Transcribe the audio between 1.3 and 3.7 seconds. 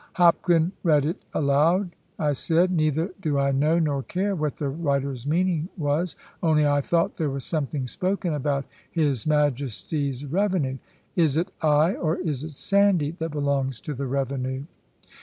aloud," I said; "neither do I